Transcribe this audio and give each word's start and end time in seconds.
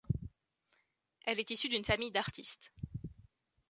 Elle 1.27 1.39
est 1.39 1.51
issue 1.51 1.69
d’une 1.69 1.85
famille 1.85 2.09
d’artistes. 2.09 2.73